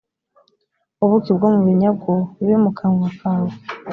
ubuki 1.03 1.31
bwo 1.37 1.47
mu 1.53 1.61
binyagu 1.67 2.13
bube 2.35 2.55
mu 2.63 2.71
kanwa 2.77 3.09
kawe 3.19 3.49